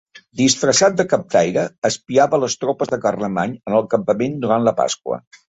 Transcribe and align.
Disfressat 0.39 0.95
de 1.01 1.03
captaire, 1.11 1.65
espiava 1.89 2.39
les 2.45 2.57
tropes 2.63 2.91
de 2.95 2.99
Carlemany 3.05 3.55
en 3.71 3.77
el 3.83 3.87
campament 3.93 4.43
durant 4.49 4.69
la 4.71 4.77
Pasqua. 4.83 5.23